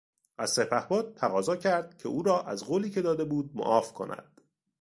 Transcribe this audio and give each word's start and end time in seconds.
از 0.37 0.51
سپهبد 0.51 1.13
تقاضا 1.13 1.55
کرد 1.55 1.97
که 1.97 2.09
او 2.09 2.23
را 2.23 2.43
از 2.43 2.65
قولی 2.65 2.89
که 2.89 3.01
داده 3.01 3.25
بود 3.25 3.51
معاف 3.55 3.93
کند. 3.93 4.41